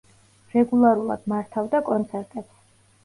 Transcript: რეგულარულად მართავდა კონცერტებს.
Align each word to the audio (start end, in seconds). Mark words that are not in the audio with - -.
რეგულარულად 0.53 1.29
მართავდა 1.35 1.83
კონცერტებს. 1.91 2.57